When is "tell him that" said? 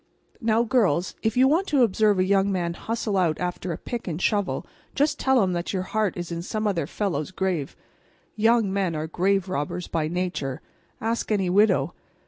5.19-5.73